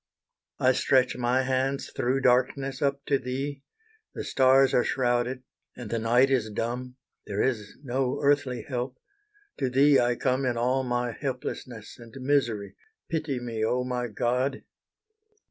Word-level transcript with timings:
I 0.59 0.71
stretch 0.71 1.15
my 1.15 1.43
hands 1.43 1.91
through 1.95 2.21
darkness 2.21 2.81
up 2.81 3.05
to 3.05 3.19
Thee, 3.19 3.61
The 4.15 4.23
stars 4.23 4.73
are 4.73 4.83
shrouded, 4.83 5.43
and 5.77 5.91
the 5.91 5.99
night 5.99 6.31
is 6.31 6.49
dumb; 6.49 6.95
There 7.27 7.43
is 7.43 7.77
no 7.83 8.19
earthly 8.19 8.63
help, 8.63 8.97
to 9.59 9.69
Thee 9.69 9.99
I 9.99 10.15
come 10.15 10.43
In 10.43 10.57
all 10.57 10.81
my 10.83 11.11
helplessness 11.11 11.99
and 11.99 12.15
misery, 12.19 12.73
Pity 13.11 13.39
me, 13.39 13.63
oh 13.63 13.83
my 13.83 14.07
God! 14.07 14.63